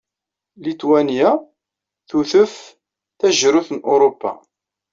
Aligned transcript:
Litwanya 0.63 1.29
tutef 2.09 2.53
tajrut 3.19 3.67
n 3.75 3.77
Europa 3.91 4.31